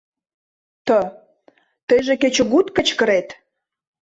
Т.- 0.87 1.15
Тыйже 1.87 2.15
кечыгут 2.21 2.67
кычкырет! 2.75 3.27